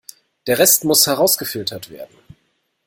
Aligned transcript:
Der 0.47 0.57
Rest 0.57 0.83
muss 0.83 1.05
herausgefiltert 1.05 1.91
werden. 1.91 2.15